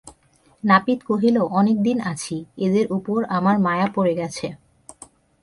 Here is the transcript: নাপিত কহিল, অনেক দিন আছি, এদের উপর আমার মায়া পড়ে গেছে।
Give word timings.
নাপিত 0.63 0.99
কহিল, 1.03 1.37
অনেক 1.59 1.77
দিন 1.83 1.97
আছি, 2.03 2.35
এদের 2.57 2.85
উপর 2.91 3.19
আমার 3.37 3.55
মায়া 3.59 3.87
পড়ে 3.95 4.13
গেছে। 4.15 4.47